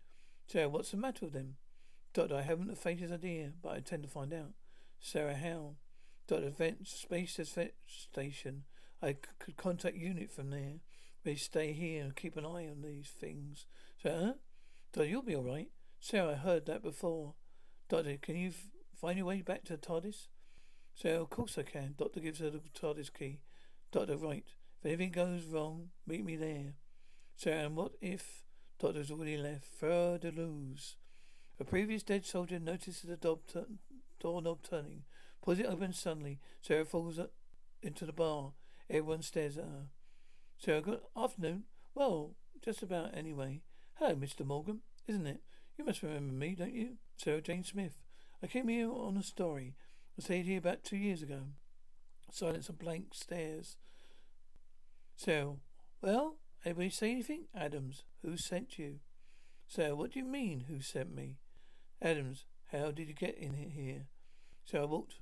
Sarah, 0.48 0.68
what's 0.68 0.90
the 0.90 0.98
matter 0.98 1.26
with 1.26 1.36
them? 1.36 1.58
Doctor, 2.16 2.38
I 2.38 2.42
haven't 2.42 2.70
the 2.70 2.76
faintest 2.76 3.14
idea, 3.14 3.52
but 3.62 3.74
I 3.74 3.76
intend 3.78 4.02
to 4.02 4.10
find 4.10 4.34
out. 4.34 4.54
Sarah, 5.00 5.36
how? 5.36 5.76
Doctor, 6.28 6.50
Vent 6.50 6.88
Space 6.88 7.40
Station. 7.88 8.64
I 9.02 9.18
could 9.40 9.58
contact 9.58 9.98
unit 9.98 10.32
from 10.32 10.50
there. 10.50 10.76
They 11.24 11.36
stay 11.36 11.74
here 11.74 12.04
and 12.04 12.16
keep 12.16 12.38
an 12.38 12.46
eye 12.46 12.68
on 12.68 12.82
these 12.82 13.10
things. 13.10 13.66
So, 14.02 14.10
huh? 14.10 14.34
Doctor, 14.94 15.10
you'll 15.10 15.22
be 15.22 15.36
all 15.36 15.44
right. 15.44 15.70
Sarah, 16.00 16.32
I 16.32 16.36
heard 16.36 16.66
that 16.66 16.84
before. 16.84 17.36
Doctor, 17.90 18.18
can 18.22 18.36
you 18.36 18.50
f- 18.50 18.68
find 19.00 19.18
your 19.18 19.28
way 19.28 19.42
back 19.42 19.64
to 19.66 19.74
the 19.74 19.86
TARDIS? 19.86 20.28
Sarah, 20.96 21.22
of 21.22 21.30
course 21.30 21.58
I 21.58 21.64
can. 21.64 21.96
Doctor 21.98 22.20
gives 22.20 22.40
her 22.40 22.50
the 22.50 22.62
TARDIS 22.74 23.14
key. 23.14 23.40
Doctor, 23.92 24.18
right. 24.18 24.46
If 24.82 24.86
anything 24.86 25.12
goes 25.12 25.46
wrong, 25.46 25.90
meet 26.06 26.26
me 26.26 26.36
there. 26.36 26.74
Sarah, 27.36 27.66
and 27.66 27.76
what 27.76 27.94
if 28.02 28.44
Doctor's 28.80 29.12
already 29.12 29.38
left? 29.38 29.66
Fleur 29.66 30.18
de 30.18 30.32
Lys. 30.32 30.96
A 31.60 31.64
previous 31.64 32.04
dead 32.04 32.26
soldier 32.26 32.60
notices 32.60 33.02
the 33.02 33.16
door 33.16 33.40
doorknob 34.20 34.64
turning. 34.64 35.04
Pulls 35.44 35.60
it 35.60 35.66
open 35.66 35.92
suddenly. 35.92 36.40
Sarah 36.62 36.86
falls 36.86 37.20
into 37.82 38.06
the 38.06 38.14
bar. 38.14 38.54
Everyone 38.90 39.22
stares 39.22 39.58
at 39.58 39.66
her. 39.66 39.88
Sarah, 40.58 40.82
good 40.82 41.02
afternoon. 41.18 41.64
Well, 41.94 42.36
just 42.64 42.82
about 42.82 43.16
anyway. 43.16 43.60
Hello, 43.96 44.16
Mr. 44.16 44.46
Morgan, 44.46 44.80
isn't 45.06 45.28
it? 45.28 45.42
You 45.78 45.84
must 45.84 46.02
remember 46.02 46.34
me, 46.34 46.56
don't 46.56 46.74
you? 46.74 46.92
Sarah 47.18 47.42
Jane 47.42 47.66
Smith. 47.66 48.00
I 48.42 48.48
came 48.48 48.70
here 48.70 48.90
on 48.90 49.18
a 49.18 49.24
story. 49.24 49.76
I 50.18 50.22
stayed 50.22 50.46
here 50.46 50.60
about 50.60 50.86
two 50.86 50.96
years 50.96 51.22
ago. 51.22 51.42
Silence 52.32 52.70
and 52.70 52.80
blank 52.80 53.08
stares. 53.14 53.76
Sarah, 55.18 55.56
well, 56.02 56.38
anybody 56.64 56.90
say 56.90 57.12
anything? 57.12 57.48
Adams, 57.54 58.04
who 58.22 58.38
sent 58.38 58.80
you? 58.80 59.00
Sarah, 59.68 59.96
what 59.96 60.14
do 60.14 60.20
you 60.20 60.26
mean, 60.26 60.66
who 60.70 60.80
sent 60.80 61.14
me? 61.14 61.36
Adams, 62.02 62.46
how 62.72 62.92
did 62.92 63.10
you 63.10 63.14
get 63.14 63.38
in 63.38 63.56
here? 63.56 64.06
Sarah 64.66 64.88
walked. 64.88 65.16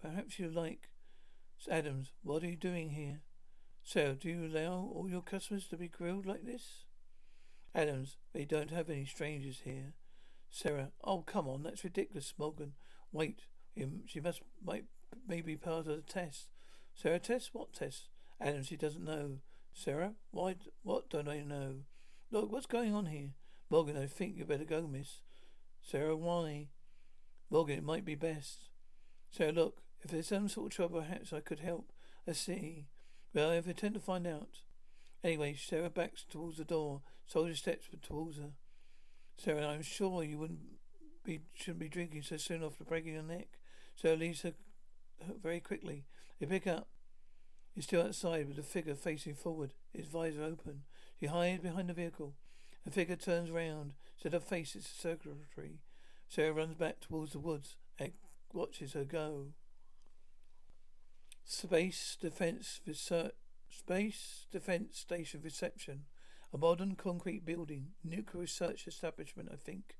Perhaps 0.00 0.38
you 0.38 0.48
like. 0.48 0.90
Adams, 1.70 2.12
what 2.22 2.42
are 2.42 2.48
you 2.48 2.56
doing 2.56 2.90
here? 2.90 3.20
Sarah, 3.82 4.14
do 4.14 4.28
you 4.28 4.46
allow 4.46 4.90
all 4.94 5.08
your 5.08 5.22
customers 5.22 5.66
to 5.68 5.76
be 5.76 5.88
grilled 5.88 6.26
like 6.26 6.44
this? 6.44 6.84
Adams, 7.74 8.16
they 8.32 8.44
don't 8.44 8.70
have 8.70 8.88
any 8.88 9.04
strangers 9.04 9.62
here. 9.64 9.94
Sarah, 10.50 10.92
oh 11.02 11.22
come 11.22 11.48
on, 11.48 11.62
that's 11.62 11.84
ridiculous, 11.84 12.32
Morgan. 12.38 12.74
Wait, 13.12 13.42
she 14.06 14.20
must 14.20 14.42
might 14.64 14.84
maybe 15.26 15.54
be 15.54 15.56
part 15.56 15.80
of 15.80 15.86
the 15.86 16.02
test. 16.02 16.48
Sarah, 16.94 17.18
test 17.18 17.50
what 17.52 17.72
test? 17.72 18.08
Adams, 18.40 18.66
she 18.68 18.76
doesn't 18.76 19.04
know. 19.04 19.38
Sarah, 19.72 20.14
why? 20.30 20.56
What 20.82 21.10
don't 21.10 21.28
I 21.28 21.40
know? 21.40 21.80
Look, 22.30 22.52
what's 22.52 22.66
going 22.66 22.94
on 22.94 23.06
here? 23.06 23.30
Morgan, 23.70 23.96
I 23.96 24.06
think 24.06 24.36
you 24.36 24.44
better 24.44 24.64
go, 24.64 24.86
miss. 24.86 25.22
Sarah, 25.82 26.16
why? 26.16 26.68
Morgan, 27.50 27.78
it 27.78 27.84
might 27.84 28.04
be 28.04 28.14
best. 28.14 28.68
Sarah, 29.30 29.52
look, 29.52 29.82
if 30.02 30.10
there's 30.10 30.28
some 30.28 30.48
sort 30.48 30.72
of 30.72 30.76
trouble, 30.76 31.00
perhaps 31.00 31.32
I 31.32 31.40
could 31.40 31.60
help. 31.60 31.92
I 32.26 32.32
see. 32.32 32.86
Well, 33.34 33.50
I 33.50 33.56
intend 33.56 33.94
to 33.94 34.00
find 34.00 34.26
out. 34.26 34.60
Anyway, 35.24 35.54
Sarah 35.54 35.90
backs 35.90 36.24
towards 36.28 36.58
the 36.58 36.64
door. 36.64 37.02
Soldier 37.26 37.54
steps 37.54 37.88
towards 38.02 38.38
her. 38.38 38.52
Sarah, 39.36 39.66
I'm 39.66 39.82
sure 39.82 40.22
you 40.22 40.38
wouldn't 40.38 40.60
be 41.24 41.40
shouldn't 41.54 41.80
be 41.80 41.88
drinking 41.88 42.22
so 42.22 42.36
soon 42.36 42.62
after 42.62 42.84
breaking 42.84 43.14
your 43.14 43.22
neck. 43.22 43.48
Sarah 43.96 44.16
leaves 44.16 44.42
her 44.42 44.54
very 45.42 45.60
quickly. 45.60 46.04
They 46.40 46.46
pick 46.46 46.66
up. 46.66 46.88
He's 47.74 47.84
still 47.84 48.02
outside 48.02 48.48
with 48.48 48.56
the 48.56 48.62
figure 48.62 48.94
facing 48.94 49.34
forward, 49.34 49.74
his 49.92 50.06
visor 50.06 50.42
open. 50.42 50.82
She 51.20 51.26
hides 51.26 51.62
behind 51.62 51.88
the 51.88 51.94
vehicle. 51.94 52.34
The 52.84 52.90
figure 52.90 53.16
turns 53.16 53.50
round. 53.50 53.92
Instead 54.14 54.34
of 54.34 54.44
face, 54.44 54.74
it's 54.74 54.90
the 54.90 54.98
secretary. 54.98 55.80
Sarah 56.28 56.52
runs 56.52 56.74
back 56.74 57.00
towards 57.00 57.32
the 57.32 57.38
woods 57.38 57.76
and 57.98 58.12
watches 58.52 58.94
her 58.94 59.04
go. 59.04 59.48
Space 61.50 62.18
Defense 62.20 62.78
Research 62.86 63.32
Space 63.70 64.46
Defense 64.52 64.98
Station 64.98 65.40
Reception. 65.42 66.02
A 66.52 66.58
modern 66.58 66.94
concrete 66.94 67.46
building. 67.46 67.92
Nuclear 68.04 68.42
research 68.42 68.86
establishment, 68.86 69.48
I 69.50 69.56
think. 69.56 69.96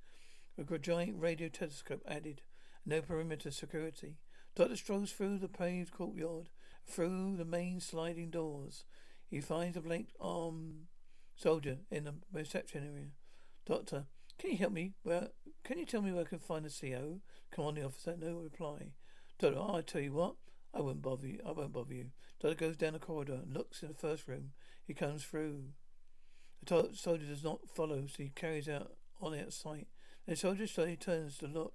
A 0.58 0.78
giant 0.78 1.18
radio 1.18 1.48
telescope 1.48 2.02
added. 2.06 2.42
No 2.84 3.00
perimeter 3.00 3.50
security. 3.50 4.18
Doctor 4.54 4.76
strolls 4.76 5.10
through 5.10 5.38
the 5.38 5.48
paved 5.48 5.90
courtyard, 5.90 6.50
through 6.86 7.38
the 7.38 7.46
main 7.46 7.80
sliding 7.80 8.28
doors. 8.28 8.84
He 9.26 9.40
finds 9.40 9.78
a 9.78 9.80
blank 9.80 10.08
arm 10.20 10.88
soldier 11.34 11.78
in 11.90 12.04
the 12.04 12.14
reception 12.30 12.84
area. 12.84 13.12
Doctor, 13.64 14.04
can 14.38 14.50
you 14.50 14.58
help 14.58 14.72
me? 14.72 14.92
Well, 15.02 15.28
can 15.64 15.78
you 15.78 15.86
tell 15.86 16.02
me 16.02 16.12
where 16.12 16.24
I 16.24 16.28
can 16.28 16.40
find 16.40 16.66
the 16.66 16.70
CO? 16.70 17.20
Commanding 17.50 17.86
officer, 17.86 18.16
no 18.18 18.34
reply. 18.34 18.92
Doctor, 19.38 19.58
oh, 19.58 19.76
I 19.76 19.80
tell 19.80 20.02
you 20.02 20.12
what, 20.12 20.34
I 20.74 20.80
won't 20.80 21.02
bother 21.02 21.26
you. 21.26 21.40
I 21.46 21.52
won't 21.52 21.72
bother 21.72 21.94
you. 21.94 22.06
Doctor 22.40 22.56
goes 22.56 22.76
down 22.76 22.92
the 22.92 22.98
corridor 22.98 23.40
and 23.42 23.52
looks 23.52 23.82
in 23.82 23.88
the 23.88 23.94
first 23.94 24.28
room. 24.28 24.50
He 24.84 24.94
comes 24.94 25.24
through. 25.24 25.64
The 26.64 26.90
soldier 26.94 27.26
does 27.26 27.44
not 27.44 27.68
follow, 27.74 28.06
so 28.06 28.22
he 28.22 28.30
carries 28.30 28.68
out 28.68 28.92
on 29.20 29.34
it 29.34 29.52
sight. 29.52 29.88
The 30.26 30.36
soldier 30.36 30.66
slowly 30.66 30.96
turns 30.96 31.38
to 31.38 31.46
look. 31.46 31.72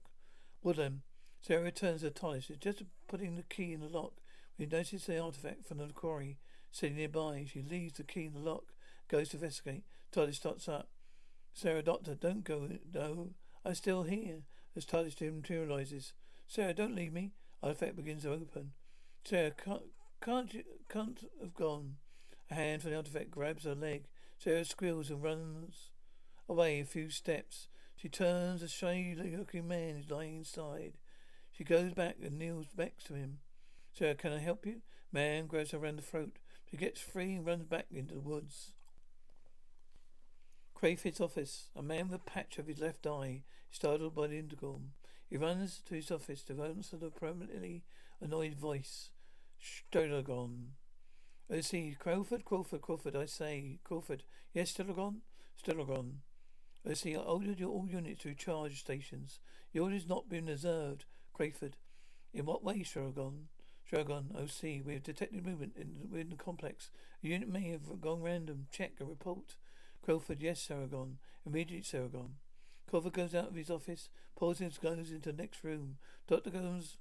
Woodland. 0.61 0.87
Um, 0.87 1.01
Sarah 1.41 1.63
returns 1.63 2.01
to 2.01 2.07
the 2.07 2.11
TARDIS. 2.11 2.45
She's 2.45 2.57
just 2.57 2.83
putting 3.07 3.35
the 3.35 3.43
key 3.43 3.73
in 3.73 3.81
the 3.81 3.89
lock. 3.89 4.13
We 4.57 4.65
notice 4.65 5.05
the 5.05 5.19
artifact 5.19 5.65
from 5.65 5.79
the 5.79 5.87
quarry 5.87 6.37
sitting 6.71 6.97
nearby. 6.97 7.45
She 7.51 7.61
leaves 7.61 7.95
the 7.95 8.03
key 8.03 8.25
in 8.25 8.33
the 8.33 8.39
lock, 8.39 8.73
goes 9.09 9.29
to 9.29 9.37
investigate. 9.37 9.83
TARDIS 10.11 10.35
starts 10.35 10.69
up. 10.69 10.87
Sarah, 11.53 11.83
Doctor, 11.83 12.15
don't 12.15 12.43
go. 12.43 12.69
No, 12.93 13.31
I'm 13.65 13.75
still 13.75 14.03
here. 14.03 14.43
As 14.75 14.85
TARDIS 14.85 15.19
materializes. 15.19 16.13
Sarah, 16.47 16.73
don't 16.73 16.95
leave 16.95 17.13
me. 17.13 17.31
Artifact 17.61 17.95
begins 17.95 18.23
to 18.23 18.31
open. 18.31 18.71
Sarah, 19.25 19.51
can't, 19.51 19.83
can't 20.21 20.53
you, 20.53 20.63
can't 20.89 21.23
have 21.39 21.53
gone. 21.53 21.95
A 22.51 22.55
hand 22.55 22.81
from 22.81 22.91
the 22.91 22.97
artifact 22.97 23.31
grabs 23.31 23.63
her 23.63 23.73
leg. 23.73 24.03
Sarah 24.37 24.65
squeals 24.65 25.09
and 25.09 25.23
runs 25.23 25.91
away 26.49 26.81
a 26.81 26.85
few 26.85 27.09
steps. 27.09 27.69
She 27.95 28.09
turns, 28.09 28.61
a 28.61 28.67
shiny 28.67 29.15
looking 29.15 29.67
man 29.67 29.95
is 29.95 30.11
lying 30.11 30.37
inside. 30.37 30.97
She 31.51 31.63
goes 31.63 31.93
back 31.93 32.17
and 32.21 32.37
kneels 32.37 32.67
next 32.77 33.05
to 33.05 33.13
him. 33.13 33.37
Sarah, 33.93 34.15
can 34.15 34.33
I 34.33 34.39
help 34.39 34.65
you? 34.65 34.81
Man 35.13 35.47
grabs 35.47 35.71
her 35.71 35.77
around 35.77 35.99
the 35.99 36.01
throat. 36.01 36.37
She 36.69 36.75
gets 36.75 36.99
free 36.99 37.35
and 37.35 37.45
runs 37.45 37.65
back 37.65 37.85
into 37.93 38.15
the 38.15 38.19
woods. 38.19 38.73
Crayford's 40.73 41.21
office. 41.21 41.69
A 41.77 41.81
man 41.81 42.09
with 42.09 42.19
a 42.19 42.29
patch 42.29 42.57
of 42.57 42.67
his 42.67 42.79
left 42.79 43.07
eye 43.07 43.43
startled 43.71 44.15
by 44.15 44.27
the 44.27 44.39
intercom. 44.39 44.89
He 45.29 45.37
runs 45.37 45.81
to 45.85 45.95
his 45.95 46.11
office 46.11 46.43
to 46.43 46.61
answer 46.61 46.97
the 46.97 47.09
permanently 47.09 47.83
annoyed 48.19 48.55
voice. 48.55 49.11
Sturlagon. 49.63 50.73
I 51.51 51.61
see. 51.61 51.95
Crayford, 51.97 52.45
Crayford, 52.45 52.81
Crayford, 52.81 53.15
I 53.15 53.25
say. 53.25 53.79
Crayford. 53.83 54.23
Yes, 54.53 54.73
Sturlagon? 54.73 55.21
Sturlagon. 55.61 56.15
I 56.87 56.93
see. 56.93 57.15
I 57.15 57.19
ordered 57.19 57.59
your 57.59 57.69
all 57.69 57.87
units 57.87 58.23
to 58.23 58.33
charge 58.35 58.79
stations. 58.79 59.39
The 59.71 59.79
order's 59.79 60.07
not 60.07 60.29
been 60.29 60.49
observed. 60.49 61.05
Crayford. 61.33 61.77
In 62.33 62.45
what 62.45 62.63
way, 62.63 62.79
Sturlagon? 62.79 63.45
Sturlagon, 63.89 64.35
OC. 64.35 64.85
We 64.85 64.93
have 64.93 65.03
detected 65.03 65.45
movement 65.45 65.73
in, 65.77 66.09
within 66.09 66.29
the 66.29 66.35
complex. 66.35 66.89
A 67.23 67.27
unit 67.27 67.47
may 67.47 67.69
have 67.69 68.01
gone 68.01 68.21
random. 68.21 68.67
Check 68.71 68.93
a 68.99 69.05
report. 69.05 69.55
Crayford, 70.03 70.41
yes, 70.41 70.67
Saragon. 70.67 71.15
Immediate, 71.45 71.83
Saragon. 71.83 72.31
Crayford 72.89 73.13
goes 73.13 73.33
out 73.33 73.47
of 73.47 73.55
his 73.55 73.69
office, 73.69 74.09
pauses, 74.35 74.77
goes 74.77 75.11
into 75.11 75.31
the 75.31 75.41
next 75.41 75.63
room. 75.63 75.97
Doctor 76.27 76.49
goes 76.49 76.97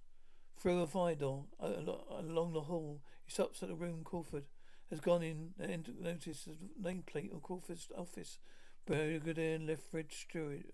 through 0.59 0.83
a 0.83 1.15
door 1.15 1.47
along 1.61 2.53
the 2.53 2.63
hall. 2.63 3.03
He 3.25 3.33
stops 3.33 3.63
at 3.63 3.69
the 3.69 3.75
room 3.75 4.03
Crayford 4.05 4.45
has 4.93 5.01
gone 5.01 5.23
in 5.23 5.55
uh, 5.59 5.65
and 5.65 5.89
notices 6.01 6.45
the 6.45 6.55
nameplate 6.89 7.35
of 7.35 7.43
Crayford's 7.43 7.89
office. 7.97 8.39
Brigadier 8.85 9.59
Lethbridge 9.59 10.27
Stewart. 10.29 10.67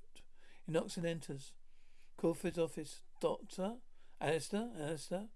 He 0.67 0.73
knocks 0.73 0.97
and 0.97 1.07
enters. 1.07 1.53
Crayford's 2.17 2.59
office. 2.59 3.03
Doctor? 3.21 3.75
Alistair? 4.21 4.71
Alistair? 4.79 5.27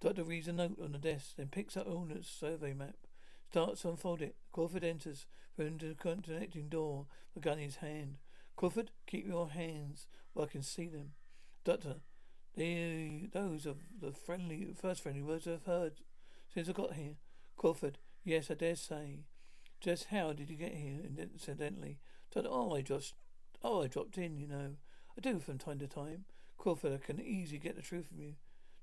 Doctor 0.00 0.24
reads 0.24 0.48
a 0.48 0.52
note 0.52 0.78
on 0.82 0.92
the 0.92 0.98
desk, 0.98 1.36
then 1.36 1.48
picks 1.48 1.76
up 1.76 1.86
Ordnance 1.86 2.26
survey 2.26 2.72
map. 2.72 2.96
Starts 3.50 3.82
to 3.82 3.90
unfold 3.90 4.22
it. 4.22 4.34
Crayford 4.52 4.82
enters 4.82 5.26
from 5.54 5.78
the 5.78 5.94
connecting 5.94 6.68
door, 6.68 7.06
the 7.34 7.40
gun 7.40 7.58
in 7.58 7.64
his 7.64 7.76
hand. 7.76 8.16
Crayford, 8.56 8.90
keep 9.06 9.26
your 9.26 9.50
hands 9.50 10.08
where 10.32 10.46
I 10.46 10.48
can 10.48 10.62
see 10.62 10.88
them. 10.88 11.10
Doctor, 11.64 11.96
those 12.60 13.66
uh, 13.66 13.70
are 13.70 13.74
the 14.00 14.12
friendly, 14.12 14.68
first 14.74 15.02
friendly 15.02 15.22
words 15.22 15.46
I've 15.46 15.64
heard 15.64 15.94
since 16.52 16.68
I 16.68 16.72
got 16.72 16.94
here. 16.94 17.14
Crayford, 17.56 17.98
yes, 18.24 18.50
I 18.50 18.54
dare 18.54 18.76
say. 18.76 19.20
Just 19.80 20.06
how 20.06 20.32
did 20.32 20.50
you 20.50 20.56
get 20.56 20.74
here, 20.74 21.00
incidentally? 21.18 21.98
Doctor, 22.32 22.50
oh, 22.52 22.74
I 22.74 22.82
just 22.82 23.14
Oh, 23.62 23.82
I 23.82 23.88
dropped 23.88 24.16
in, 24.16 24.38
you 24.38 24.46
know. 24.46 24.76
I 25.16 25.20
do 25.20 25.38
from 25.38 25.58
time 25.58 25.78
to 25.80 25.86
time. 25.86 26.24
Crayford, 26.56 26.94
I 26.94 26.98
can 27.04 27.20
easily 27.20 27.58
get 27.58 27.76
the 27.76 27.82
truth 27.82 28.08
from 28.08 28.20
you. 28.20 28.34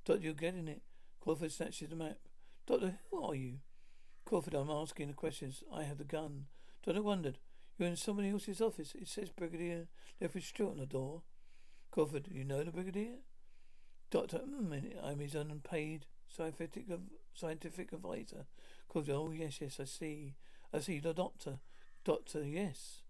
Doctor, 0.05 0.23
you're 0.23 0.33
getting 0.33 0.67
it. 0.67 0.81
Crayford 1.19 1.51
snatches 1.51 1.89
the 1.89 1.95
map. 1.95 2.17
Doctor, 2.67 2.99
who 3.09 3.23
are 3.23 3.35
you? 3.35 3.59
Crayford, 4.25 4.53
I'm 4.53 4.69
asking 4.69 5.07
the 5.07 5.13
questions. 5.13 5.63
I 5.73 5.83
have 5.83 5.97
the 5.97 6.03
gun. 6.03 6.45
Doctor 6.85 7.01
wondered. 7.01 7.39
You're 7.77 7.89
in 7.89 7.95
somebody 7.95 8.29
else's 8.29 8.61
office. 8.61 8.93
It 8.95 9.07
says 9.07 9.29
Brigadier 9.29 9.87
Lethbridge 10.21 10.49
Stewart 10.49 10.73
on 10.73 10.77
the 10.79 10.85
door. 10.85 11.23
Crayford, 11.91 12.27
you 12.31 12.43
know 12.43 12.63
the 12.63 12.71
Brigadier? 12.71 13.17
Doctor, 14.09 14.39
mm, 14.39 14.93
I'm 15.03 15.19
his 15.19 15.35
unpaid 15.35 16.05
scientific 16.27 16.85
scientific 17.33 17.91
advisor. 17.91 18.45
Crayford, 18.89 19.13
oh 19.13 19.31
yes, 19.31 19.59
yes, 19.61 19.79
I 19.79 19.85
see. 19.85 20.35
I 20.73 20.79
see 20.79 20.99
the 20.99 21.13
doctor. 21.13 21.59
Doctor, 22.03 22.43
yes. 22.43 23.01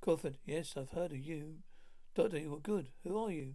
Crayford, 0.00 0.38
yes, 0.44 0.74
I've 0.76 0.90
heard 0.90 1.12
of 1.12 1.18
you. 1.18 1.56
Doctor, 2.14 2.38
you 2.38 2.54
are 2.54 2.60
good. 2.60 2.88
Who 3.04 3.22
are 3.22 3.30
you? 3.30 3.54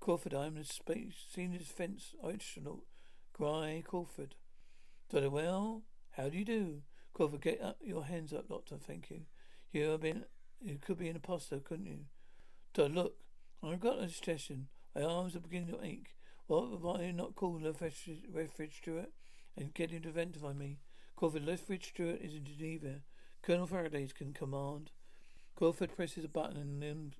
Crayford, 0.00 0.34
I'm 0.34 0.54
the 0.54 0.64
space 0.64 1.14
senior 1.32 1.58
defense 1.58 2.14
astronaut. 2.24 2.84
Guy 3.38 3.82
Crayford. 3.84 4.34
Doctor, 5.10 5.30
well, 5.30 5.82
how 6.12 6.28
do 6.28 6.38
you 6.38 6.44
do? 6.44 6.82
Crayford, 7.12 7.40
get 7.40 7.60
up 7.60 7.78
your 7.82 8.04
hands 8.04 8.32
up, 8.32 8.48
Doctor, 8.48 8.76
thank 8.76 9.10
you. 9.10 9.22
You 9.72 9.90
have 9.90 10.02
been 10.02 10.24
you 10.60 10.78
could 10.80 10.98
be 10.98 11.08
an 11.08 11.16
impostor, 11.16 11.58
couldn't 11.58 11.86
you? 11.86 12.06
Doctor, 12.72 12.92
look, 12.92 13.16
I've 13.62 13.80
got 13.80 13.98
a 13.98 14.08
suggestion. 14.08 14.68
My 14.94 15.02
arms 15.02 15.34
are 15.34 15.40
beginning 15.40 15.68
to 15.68 15.84
ache. 15.84 16.14
If 16.48 16.84
I 16.84 17.10
not 17.10 17.34
call 17.34 17.58
Lethbridge 17.58 18.76
Stewart 18.76 19.10
and 19.56 19.74
get 19.74 19.90
him 19.90 20.02
to 20.02 20.10
identify 20.10 20.52
me? 20.52 20.78
Crayford, 21.16 21.46
Lethbridge 21.46 21.88
Stewart 21.88 22.20
is 22.20 22.34
in 22.34 22.44
Geneva. 22.44 23.00
Colonel 23.42 23.66
Faraday's 23.66 24.12
can 24.12 24.32
command. 24.32 24.90
Crayford 25.56 25.96
presses 25.96 26.24
a 26.24 26.28
button 26.28 26.56
in 26.82 27.14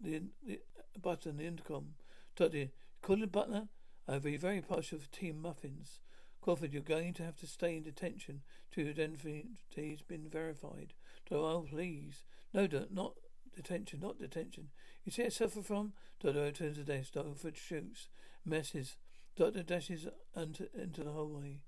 the, 0.00 0.22
the, 0.46 0.58
the 0.94 0.98
button 0.98 1.36
the 1.36 1.46
intercom. 1.46 1.94
Doctor, 2.36 2.68
Colin 3.02 3.28
Butler, 3.28 3.68
I'll 4.08 4.20
be 4.20 4.36
very 4.36 4.60
partial 4.60 4.98
for 4.98 5.10
team 5.10 5.40
muffins. 5.40 6.00
Crayford, 6.40 6.72
you're 6.72 6.82
going 6.82 7.14
to 7.14 7.24
have 7.24 7.36
to 7.36 7.46
stay 7.46 7.76
in 7.76 7.82
detention 7.82 8.42
till 8.72 8.84
your 8.84 8.92
identity's 8.92 10.02
been 10.02 10.28
verified. 10.28 10.94
Doctor, 11.28 11.44
oh 11.44 11.66
please. 11.68 12.24
No, 12.52 12.66
not 12.90 13.14
detention, 13.62 14.00
not 14.00 14.18
detention. 14.18 14.68
You 15.04 15.12
see 15.12 15.24
I 15.24 15.28
suffer 15.28 15.62
from? 15.62 15.92
Doctor 16.22 16.50
turns 16.52 16.76
to 16.76 16.84
desk. 16.84 17.12
Doctor 17.12 17.52
shoots. 17.54 18.08
Messes. 18.44 18.96
Doctor 19.36 19.62
dashes 19.62 20.06
into, 20.36 20.68
into 20.74 21.04
the 21.04 21.12
hallway. 21.12 21.60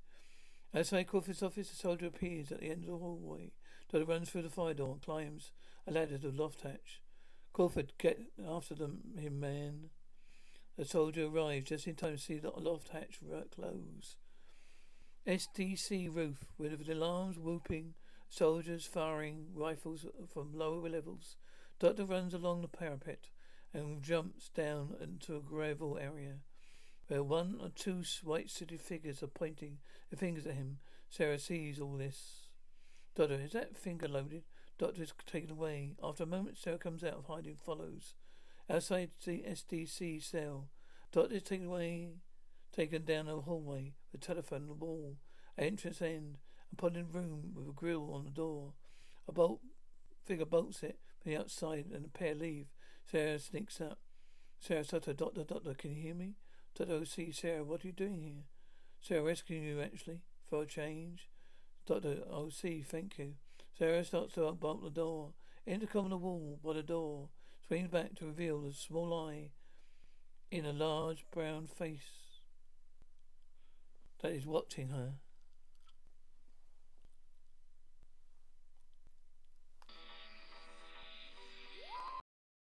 Outside 0.74 1.06
Crayford's 1.06 1.42
office, 1.42 1.70
a 1.70 1.76
soldier 1.76 2.06
appears 2.06 2.50
at 2.50 2.60
the 2.60 2.70
end 2.70 2.84
of 2.84 2.90
the 2.90 2.96
hallway. 2.96 3.52
Doctor 3.90 4.06
runs 4.06 4.30
through 4.30 4.42
the 4.42 4.50
fire 4.50 4.74
door 4.74 4.92
and 4.92 5.02
climbs 5.02 5.52
a 5.86 5.92
ladder 5.92 6.18
to 6.18 6.30
the 6.30 6.42
loft 6.42 6.62
hatch. 6.62 7.02
Crayford, 7.52 7.92
get 7.98 8.18
after 8.48 8.74
them, 8.74 9.00
him 9.18 9.38
man. 9.38 9.90
The 10.78 10.84
soldier 10.86 11.26
arrives 11.26 11.68
just 11.68 11.86
in 11.86 11.94
time 11.94 12.16
to 12.16 12.22
see 12.22 12.38
the 12.38 12.50
loft 12.50 12.88
hatch 12.88 13.18
close. 13.54 14.16
SDC 15.26 16.14
roof 16.14 16.44
with 16.58 16.88
alarms 16.88 17.38
whooping, 17.38 17.94
soldiers 18.28 18.86
firing 18.86 19.48
rifles 19.54 20.06
from 20.32 20.52
lower 20.54 20.88
levels. 20.88 21.36
Doctor 21.82 22.04
runs 22.04 22.32
along 22.32 22.62
the 22.62 22.68
parapet 22.68 23.26
and 23.74 24.04
jumps 24.04 24.48
down 24.50 24.94
into 25.00 25.34
a 25.34 25.40
gravel 25.40 25.98
area 25.98 26.34
where 27.08 27.24
one 27.24 27.58
or 27.60 27.70
two 27.70 28.04
white 28.22 28.48
suited 28.52 28.80
figures 28.80 29.20
are 29.20 29.26
pointing 29.26 29.78
their 30.08 30.16
fingers 30.16 30.46
at 30.46 30.54
him. 30.54 30.78
Sarah 31.10 31.40
sees 31.40 31.80
all 31.80 31.96
this. 31.96 32.46
Doctor, 33.16 33.34
is 33.34 33.50
that 33.50 33.76
finger 33.76 34.06
loaded? 34.06 34.44
Doctor 34.78 35.02
is 35.02 35.12
taken 35.26 35.50
away. 35.50 35.96
After 36.00 36.22
a 36.22 36.26
moment, 36.26 36.56
Sarah 36.56 36.78
comes 36.78 37.02
out 37.02 37.14
of 37.14 37.24
hiding, 37.24 37.56
follows. 37.56 38.14
Outside 38.70 39.10
the 39.26 39.42
SDC 39.42 40.22
cell, 40.22 40.68
Doctor 41.10 41.34
is 41.34 41.42
taken 41.42 41.66
away, 41.66 42.10
taken 42.72 43.04
down 43.04 43.26
a 43.26 43.40
hallway 43.40 43.94
with 44.12 44.22
a 44.22 44.24
telephone 44.24 44.62
on 44.62 44.68
the 44.68 44.74
wall, 44.74 45.16
an 45.58 45.64
entrance 45.64 46.00
end, 46.00 46.38
a 46.80 46.88
room 47.12 47.54
with 47.56 47.68
a 47.68 47.72
grill 47.72 48.14
on 48.14 48.24
the 48.24 48.30
door. 48.30 48.74
A 49.26 49.32
bolt 49.32 49.58
figure 50.24 50.46
bolts 50.46 50.84
it 50.84 51.00
the 51.24 51.36
outside, 51.36 51.86
and 51.92 52.04
the 52.04 52.08
pair 52.08 52.34
leave. 52.34 52.66
Sarah 53.10 53.38
sneaks 53.38 53.80
up. 53.80 53.98
Sarah 54.60 54.84
Sutter, 54.84 55.12
Doctor, 55.12 55.44
Doctor, 55.44 55.74
can 55.74 55.94
you 55.94 56.02
hear 56.02 56.14
me? 56.14 56.36
Doctor 56.74 56.94
OC, 56.94 57.34
Sarah, 57.34 57.64
what 57.64 57.84
are 57.84 57.88
you 57.88 57.92
doing 57.92 58.20
here? 58.20 58.44
Sarah, 59.00 59.22
rescuing 59.22 59.64
you 59.64 59.80
actually, 59.80 60.20
for 60.48 60.62
a 60.62 60.66
change. 60.66 61.28
Doctor 61.86 62.18
OC, 62.30 62.84
thank 62.84 63.18
you. 63.18 63.34
Sarah 63.76 64.04
starts 64.04 64.34
to 64.34 64.46
unbolt 64.46 64.82
the 64.82 64.90
door. 64.90 65.32
Intercom 65.66 66.04
on 66.04 66.10
the 66.10 66.16
wall 66.16 66.58
by 66.64 66.74
the 66.74 66.82
door 66.82 67.28
swings 67.66 67.88
back 67.88 68.14
to 68.16 68.26
reveal 68.26 68.66
a 68.66 68.72
small 68.72 69.28
eye 69.28 69.50
in 70.50 70.66
a 70.66 70.72
large 70.72 71.24
brown 71.32 71.66
face 71.66 72.42
that 74.20 74.32
is 74.32 74.46
watching 74.46 74.88
her. 74.88 75.14